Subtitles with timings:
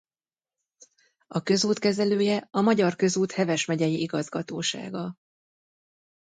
[1.27, 5.15] A közút kezelője a Magyar Közút Heves megyei Igazgatósága.